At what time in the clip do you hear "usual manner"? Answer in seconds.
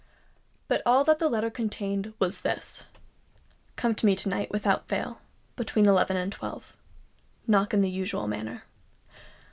7.87-8.63